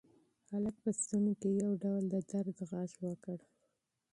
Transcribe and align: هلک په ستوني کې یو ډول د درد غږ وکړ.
هلک 0.51 0.75
په 0.83 0.89
ستوني 0.99 1.33
کې 1.41 1.49
یو 1.61 1.71
ډول 1.83 2.03
د 2.13 2.15
درد 2.31 2.57
غږ 2.71 2.91
وکړ. 3.07 3.37